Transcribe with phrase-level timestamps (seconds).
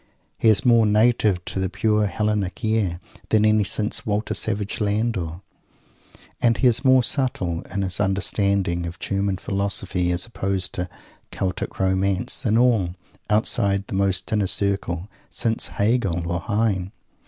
[0.39, 5.41] He is more native to the pure Hellenic air than any since Walter Savage Landor.
[6.41, 10.89] And he is more subtle, in his understanding of "German Philosophy" as opposed to
[11.31, 12.95] "Celtic Romance," than all
[13.29, 16.91] outside the most inner circles since Hegel or Heine!